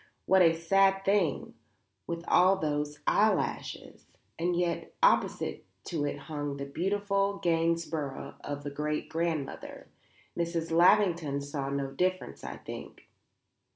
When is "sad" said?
0.59-1.05